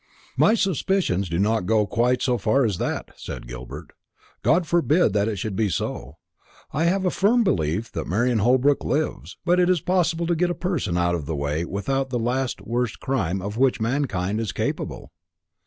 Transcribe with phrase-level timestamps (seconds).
[0.35, 3.93] "My suspicions do not go quite so far as that," said Gilbert.
[4.41, 6.17] "God forbid that it should be so.
[6.73, 9.37] I have a firm belief that Marian Holbrook lives.
[9.45, 12.61] But it is possible to get a person out of the way without the last
[12.61, 15.11] worst crime of which mankind is capable."